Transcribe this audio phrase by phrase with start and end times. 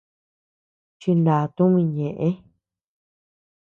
[1.01, 2.27] Chiná tumi ñeʼe.